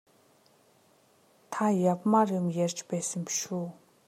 Та 1.51 1.65
явмаар 1.91 2.29
юм 2.39 2.47
ярьж 2.63 2.79
байсан 2.89 3.19
биш 3.27 3.39
үү? 3.57 3.67